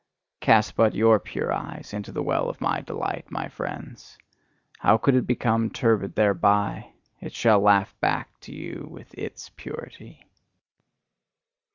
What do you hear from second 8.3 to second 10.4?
to you with ITS purity.